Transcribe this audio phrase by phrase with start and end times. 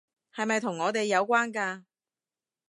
[0.33, 1.83] 係咪同我哋有關㗎？